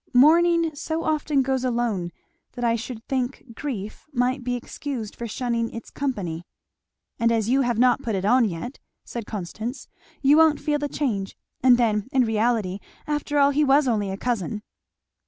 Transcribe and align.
Mourning 0.15 0.73
so 0.73 1.03
often 1.03 1.43
goes 1.43 1.63
alone, 1.63 2.11
that 2.53 2.63
I 2.65 2.75
should 2.75 3.05
think 3.05 3.53
grief 3.53 4.07
might 4.11 4.43
be 4.43 4.55
excused 4.55 5.15
for 5.15 5.27
shunning 5.27 5.69
its 5.69 5.91
company." 5.91 6.47
"And 7.19 7.31
as 7.31 7.49
you 7.49 7.61
have 7.61 7.77
not 7.77 8.01
put 8.01 8.15
it 8.15 8.25
on 8.25 8.45
yet," 8.45 8.79
said 9.05 9.27
Constance, 9.27 9.87
"you 10.23 10.37
won't 10.37 10.59
feel 10.59 10.79
the 10.79 10.89
change. 10.89 11.37
And 11.61 11.77
then 11.77 12.07
in 12.11 12.25
reality 12.25 12.79
after 13.05 13.37
all 13.37 13.51
he 13.51 13.63
was 13.63 13.87
only 13.87 14.09
a 14.09 14.17
cousin." 14.17 14.63